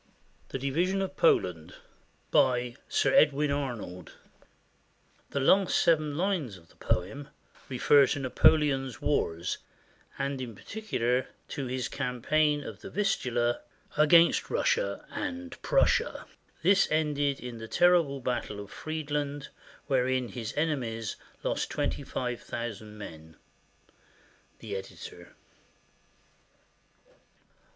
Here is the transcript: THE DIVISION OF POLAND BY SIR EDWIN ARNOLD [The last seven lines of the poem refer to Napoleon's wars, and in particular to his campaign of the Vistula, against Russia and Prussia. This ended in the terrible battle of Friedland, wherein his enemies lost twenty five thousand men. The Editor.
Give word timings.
THE 0.49 0.57
DIVISION 0.57 0.99
OF 1.03 1.15
POLAND 1.15 1.75
BY 2.31 2.75
SIR 2.89 3.13
EDWIN 3.13 3.51
ARNOLD 3.51 4.13
[The 5.29 5.39
last 5.39 5.77
seven 5.79 6.17
lines 6.17 6.57
of 6.57 6.69
the 6.69 6.75
poem 6.77 7.27
refer 7.69 8.07
to 8.07 8.17
Napoleon's 8.21 8.99
wars, 8.99 9.59
and 10.17 10.41
in 10.41 10.55
particular 10.55 11.27
to 11.49 11.67
his 11.67 11.87
campaign 11.87 12.63
of 12.63 12.79
the 12.81 12.89
Vistula, 12.89 13.61
against 13.95 14.49
Russia 14.49 15.05
and 15.11 15.61
Prussia. 15.61 16.25
This 16.63 16.87
ended 16.89 17.39
in 17.39 17.59
the 17.59 17.67
terrible 17.67 18.21
battle 18.21 18.59
of 18.59 18.71
Friedland, 18.71 19.49
wherein 19.85 20.29
his 20.29 20.51
enemies 20.57 21.15
lost 21.43 21.69
twenty 21.69 22.01
five 22.01 22.41
thousand 22.41 22.97
men. 22.97 23.37
The 24.57 24.75
Editor. 24.75 25.35